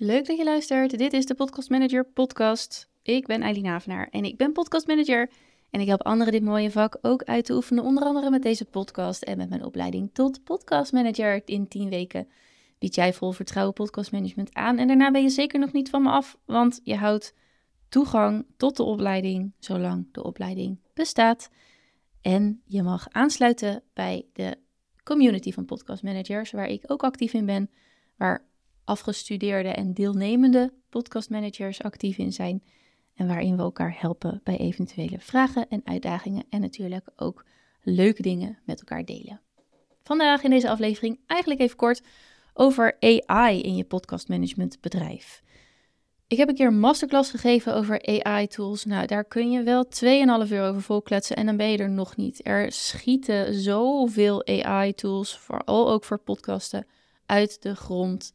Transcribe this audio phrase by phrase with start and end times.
[0.00, 0.98] Leuk dat je luistert.
[0.98, 2.88] Dit is de Podcast Manager podcast.
[3.02, 5.30] Ik ben Eileen Havenaar en ik ben podcast manager.
[5.70, 8.64] En ik help anderen dit mooie vak ook uit te oefenen, onder andere met deze
[8.64, 11.42] podcast en met mijn opleiding tot podcast manager.
[11.44, 12.28] In 10 weken
[12.78, 14.78] bied jij vol vertrouwen podcastmanagement aan.
[14.78, 17.34] En daarna ben je zeker nog niet van me af, want je houdt
[17.88, 21.50] toegang tot de opleiding zolang de opleiding bestaat.
[22.20, 24.56] En je mag aansluiten bij de
[25.04, 27.70] community van podcast managers, waar ik ook actief in ben,
[28.16, 28.47] waar
[28.88, 32.62] afgestudeerde en deelnemende podcastmanagers actief in zijn.
[33.14, 36.44] En waarin we elkaar helpen bij eventuele vragen en uitdagingen.
[36.50, 37.44] En natuurlijk ook
[37.82, 39.40] leuke dingen met elkaar delen.
[40.02, 42.02] Vandaag in deze aflevering eigenlijk even kort
[42.54, 45.42] over AI in je podcastmanagementbedrijf.
[46.26, 48.84] Ik heb een keer een masterclass gegeven over AI-tools.
[48.84, 49.86] Nou, daar kun je wel
[50.46, 52.46] 2,5 uur over volkletsen en dan ben je er nog niet.
[52.46, 56.86] Er schieten zoveel AI-tools, vooral ook voor podcasten,
[57.26, 58.32] uit de grond.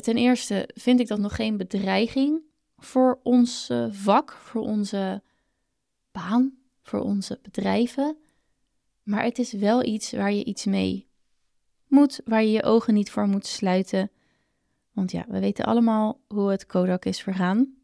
[0.00, 2.40] Ten eerste vind ik dat nog geen bedreiging
[2.76, 5.22] voor ons vak, voor onze
[6.12, 8.16] baan, voor onze bedrijven.
[9.02, 11.08] Maar het is wel iets waar je iets mee
[11.86, 14.10] moet, waar je je ogen niet voor moet sluiten.
[14.92, 17.74] Want ja, we weten allemaal hoe het Kodak is vergaan.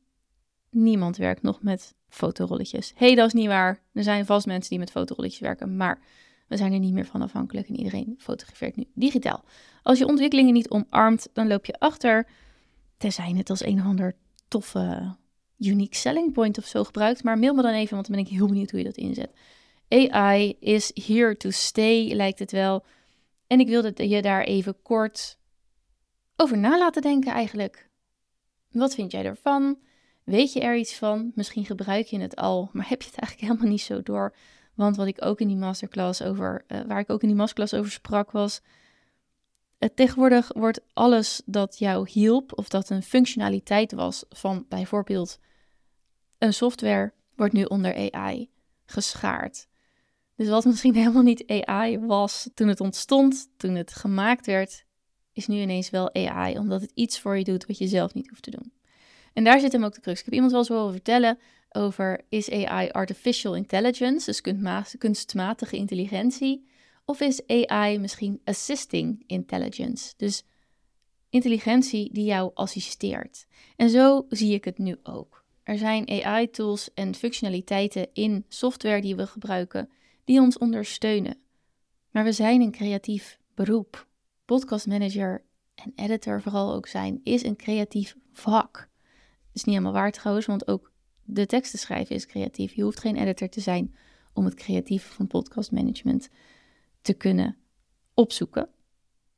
[0.71, 2.93] Niemand werkt nog met fotorolletjes.
[2.97, 3.83] Hé, hey, dat is niet waar.
[3.93, 6.03] Er zijn vast mensen die met fotorolletjes werken, maar
[6.49, 9.45] we zijn er niet meer van afhankelijk en iedereen fotografeert nu digitaal.
[9.83, 12.29] Als je ontwikkelingen niet omarmt, dan loop je achter.
[12.97, 14.17] Tenzij het als een of ander
[14.49, 15.17] toffe
[15.59, 17.23] unique selling point of zo gebruikt.
[17.23, 19.31] Maar mail me dan even, want dan ben ik heel benieuwd hoe je dat inzet.
[19.89, 22.85] AI is here to stay, lijkt het wel.
[23.47, 25.39] En ik wilde je daar even kort
[26.37, 27.89] over na laten denken eigenlijk.
[28.71, 29.79] Wat vind jij ervan?
[30.25, 31.33] Weet je er iets van?
[31.35, 34.35] Misschien gebruik je het al, maar heb je het eigenlijk helemaal niet zo door?
[34.79, 37.75] Want wat ik ook in die masterclass over, uh, waar ik ook in die masterclass
[37.75, 38.61] over sprak, was.
[39.79, 45.39] Het tegenwoordig wordt alles dat jou hielp, of dat een functionaliteit was van bijvoorbeeld
[46.39, 48.51] een software, wordt nu onder AI
[48.87, 49.67] geschaard.
[50.35, 54.85] Dus wat misschien helemaal niet AI was toen het ontstond, toen het gemaakt werd,
[55.33, 58.29] is nu ineens wel AI, omdat het iets voor je doet wat je zelf niet
[58.29, 58.73] hoeft te doen.
[59.33, 60.19] En daar zit hem ook de crux.
[60.19, 61.39] Ik heb iemand wel eens horen vertellen
[61.73, 64.41] over is AI artificial intelligence, dus
[64.99, 66.67] kunstmatige intelligentie,
[67.05, 70.45] of is AI misschien assisting intelligence, dus
[71.31, 73.47] intelligentie die jou assisteert.
[73.77, 75.45] En zo zie ik het nu ook.
[75.63, 79.91] Er zijn AI-tools en functionaliteiten in software die we gebruiken
[80.25, 81.39] die ons ondersteunen.
[82.11, 84.07] Maar we zijn een creatief beroep.
[84.45, 88.89] Podcastmanager en editor vooral ook zijn, is een creatief vak.
[89.53, 90.88] Is niet helemaal waar trouwens, want ook
[91.31, 92.73] de teksten schrijven is creatief.
[92.73, 93.95] Je hoeft geen editor te zijn
[94.33, 96.29] om het creatieve van podcastmanagement
[97.03, 97.57] te kunnen
[98.15, 98.69] opzoeken.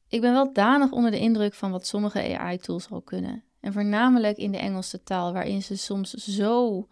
[0.08, 3.44] Ik ben wel danig onder de indruk van wat sommige AI-tools al kunnen.
[3.60, 6.88] En voornamelijk in de Engelse taal, waarin ze soms zo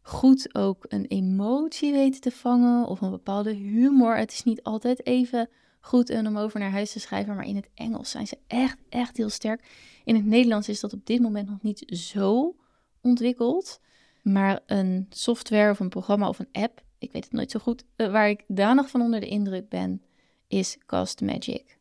[0.00, 4.16] goed ook een emotie weten te vangen of een bepaalde humor.
[4.16, 5.48] Het is niet altijd even
[5.80, 9.16] goed om over naar huis te schrijven, maar in het Engels zijn ze echt, echt
[9.16, 9.70] heel sterk.
[10.04, 12.56] In het Nederlands is dat op dit moment nog niet zo
[13.00, 13.80] ontwikkeld.
[14.22, 17.84] Maar een software of een programma of een app, ik weet het nooit zo goed,
[17.96, 20.02] uh, waar ik danig van onder de indruk ben,
[20.48, 21.78] is Cast Magic.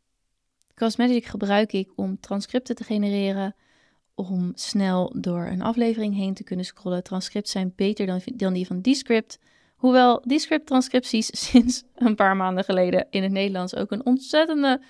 [0.73, 3.55] Cast Magic gebruik ik om transcripten te genereren,
[4.15, 7.03] om snel door een aflevering heen te kunnen scrollen.
[7.03, 9.39] Transcripten zijn beter dan, dan die van Descript.
[9.75, 14.81] Hoewel Descript transcripties sinds een paar maanden geleden in het Nederlands ook een ontzettende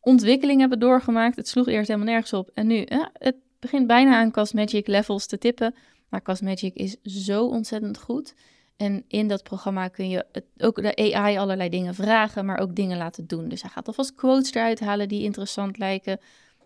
[0.00, 1.36] ontwikkeling hebben doorgemaakt.
[1.36, 2.50] Het sloeg eerst helemaal nergens op.
[2.54, 5.74] En nu, eh, het begint bijna aan Cast Magic levels te tippen.
[6.10, 8.34] Maar Cosmagic is zo ontzettend goed.
[8.76, 12.74] En in dat programma kun je het, ook de AI allerlei dingen vragen, maar ook
[12.74, 13.48] dingen laten doen.
[13.48, 16.20] Dus hij gaat alvast quotes eruit halen die interessant lijken.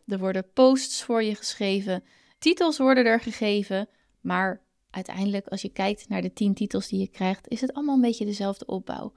[0.06, 2.04] Er worden posts voor je geschreven.
[2.38, 3.88] Titels worden er gegeven.
[4.20, 4.60] Maar
[4.90, 8.00] uiteindelijk, als je kijkt naar de tien titels die je krijgt, is het allemaal een
[8.00, 9.12] beetje dezelfde opbouw.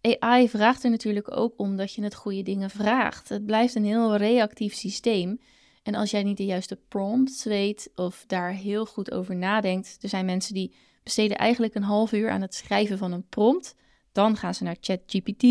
[0.00, 3.28] AI vraagt er natuurlijk ook om dat je het goede dingen vraagt.
[3.28, 5.40] Het blijft een heel reactief systeem.
[5.90, 10.08] En als jij niet de juiste prompts weet of daar heel goed over nadenkt, er
[10.08, 13.74] zijn mensen die besteden eigenlijk een half uur aan het schrijven van een prompt.
[14.12, 15.42] Dan gaan ze naar ChatGPT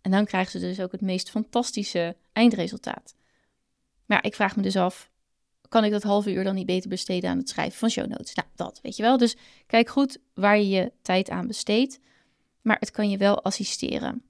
[0.00, 3.14] en dan krijgen ze dus ook het meest fantastische eindresultaat.
[4.06, 5.10] Maar ik vraag me dus af,
[5.68, 8.34] kan ik dat half uur dan niet beter besteden aan het schrijven van show notes?
[8.34, 9.16] Nou, dat weet je wel.
[9.16, 9.36] Dus
[9.66, 12.00] kijk goed waar je je tijd aan besteedt,
[12.62, 14.22] maar het kan je wel assisteren.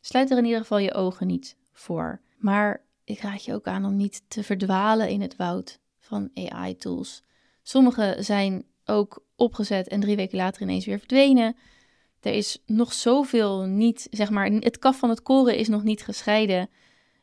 [0.00, 2.20] Sluit er in ieder geval je ogen niet voor.
[2.38, 7.22] Maar ik raad je ook aan om niet te verdwalen in het woud van AI-tools.
[7.62, 11.56] Sommige zijn ook opgezet en drie weken later ineens weer verdwenen.
[12.20, 16.02] Er is nog zoveel niet, zeg maar, het kaf van het koren is nog niet
[16.02, 16.70] gescheiden.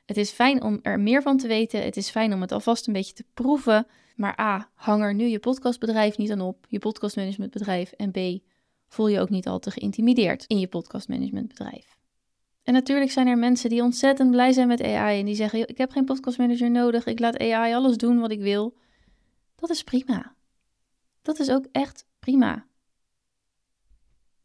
[0.06, 1.84] Het is fijn om er meer van te weten.
[1.84, 3.88] Het is fijn om het alvast een beetje te proeven.
[4.16, 7.92] Maar A, hang er nu je podcastbedrijf niet aan op, je podcastmanagementbedrijf.
[7.92, 8.18] En B,
[8.88, 11.97] voel je ook niet al te geïntimideerd in je podcastmanagementbedrijf.
[12.68, 15.78] En natuurlijk zijn er mensen die ontzettend blij zijn met AI en die zeggen: Ik
[15.78, 18.78] heb geen podcastmanager nodig, ik laat AI alles doen wat ik wil.
[19.56, 20.36] Dat is prima.
[21.22, 22.66] Dat is ook echt prima.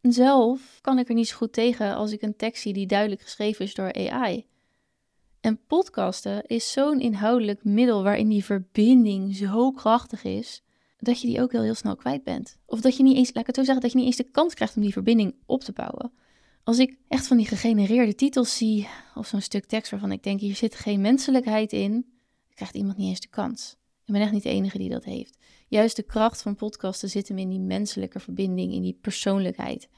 [0.01, 3.21] Zelf kan ik er niet zo goed tegen als ik een tekst zie die duidelijk
[3.21, 4.47] geschreven is door AI.
[5.41, 10.63] En podcasten is zo'n inhoudelijk middel waarin die verbinding zo krachtig is,
[10.99, 12.59] dat je die ook heel, heel snel kwijt bent.
[12.67, 14.31] Of dat je niet eens, laat ik het zo zeggen, dat je niet eens de
[14.31, 16.13] kans krijgt om die verbinding op te bouwen.
[16.65, 20.41] Als ik echt van die gegenereerde titels zie, of zo'n stuk tekst waarvan ik denk,
[20.41, 22.13] hier zit geen menselijkheid in,
[22.55, 23.77] krijgt iemand niet eens de kans.
[24.05, 25.39] Ik ben echt niet de enige die dat heeft.
[25.69, 29.89] Juist de kracht van podcasten zit hem in die menselijke verbinding, in die persoonlijkheid.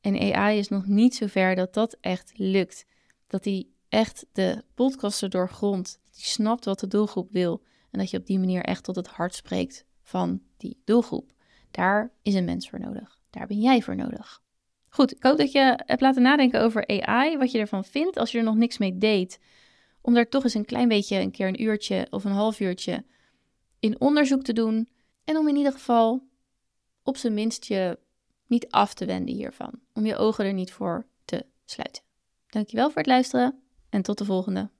[0.00, 2.86] En AI is nog niet zo ver dat dat echt lukt.
[3.26, 5.98] Dat die echt de podcaster doorgrond.
[6.04, 7.62] Dat die snapt wat de doelgroep wil.
[7.90, 11.32] En dat je op die manier echt tot het hart spreekt van die doelgroep.
[11.70, 13.18] Daar is een mens voor nodig.
[13.30, 14.42] Daar ben jij voor nodig.
[14.94, 18.32] Goed, ik hoop dat je hebt laten nadenken over AI, wat je ervan vindt als
[18.32, 19.38] je er nog niks mee deed.
[20.00, 23.04] Om daar toch eens een klein beetje, een keer een uurtje of een half uurtje
[23.78, 24.88] in onderzoek te doen.
[25.24, 26.28] En om in ieder geval
[27.02, 27.98] op zijn minst je
[28.46, 29.80] niet af te wenden hiervan.
[29.92, 32.02] Om je ogen er niet voor te sluiten.
[32.46, 34.70] Dankjewel voor het luisteren en tot de volgende.